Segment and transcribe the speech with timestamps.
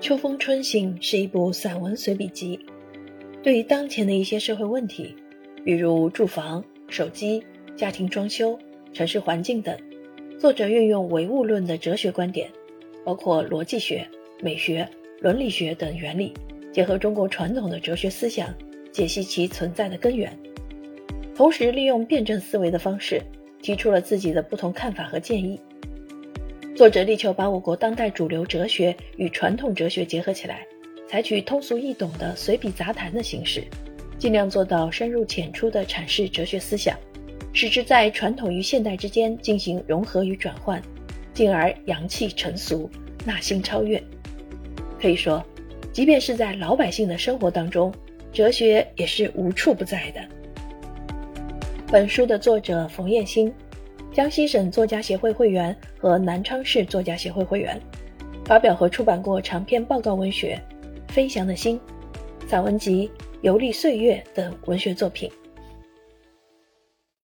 [0.00, 2.58] 秋风春醒》是一部散文随笔集，
[3.42, 5.14] 对于当前的一些社会问题，
[5.64, 7.42] 比如住房、手机、
[7.74, 8.56] 家庭装修、
[8.92, 9.76] 城市环境等，
[10.38, 12.48] 作者运用唯物论的哲学观点，
[13.04, 14.06] 包括逻辑学、
[14.40, 14.88] 美学、
[15.20, 16.32] 伦理学等原理，
[16.72, 18.54] 结合中国传统的哲学思想，
[18.92, 20.32] 解析其存在的根源，
[21.34, 23.20] 同时利用辩证思维的方式，
[23.60, 25.60] 提出了自己的不同看法和建议。
[26.78, 30.64] 作者力求把我国当代主流哲学与传统哲学结合起来，
[31.08, 33.64] 采取通俗易懂的随笔杂谈的形式，
[34.16, 36.96] 尽量做到深入浅出地阐释哲学思想，
[37.52, 40.80] 使之在传统与现代之间进行融合与转换，
[41.34, 42.88] 进而扬气成俗，
[43.24, 44.00] 纳新超越。
[45.00, 45.44] 可以说，
[45.92, 47.92] 即便是在老百姓的生活当中，
[48.32, 50.20] 哲学也是无处不在的。
[51.90, 53.52] 本书的作者冯燕新。
[54.12, 57.80] 江西省作家协会会员和南昌市作家协会会员，
[58.44, 60.60] 发表和出版过长篇报告文学
[61.12, 61.78] 《飞翔的心》、
[62.48, 63.08] 散文集
[63.42, 65.30] 《游历岁月》等文学作品。